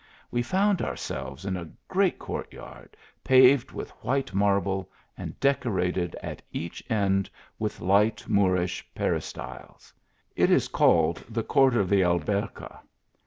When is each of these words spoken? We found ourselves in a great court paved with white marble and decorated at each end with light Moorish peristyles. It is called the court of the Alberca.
We 0.31 0.41
found 0.41 0.81
ourselves 0.81 1.45
in 1.45 1.55
a 1.55 1.69
great 1.87 2.17
court 2.17 2.49
paved 3.23 3.71
with 3.71 3.91
white 4.03 4.33
marble 4.33 4.89
and 5.15 5.39
decorated 5.39 6.15
at 6.23 6.41
each 6.51 6.83
end 6.89 7.29
with 7.59 7.81
light 7.81 8.27
Moorish 8.27 8.83
peristyles. 8.95 9.93
It 10.35 10.49
is 10.49 10.67
called 10.67 11.23
the 11.29 11.43
court 11.43 11.75
of 11.75 11.87
the 11.87 12.01
Alberca. 12.03 12.79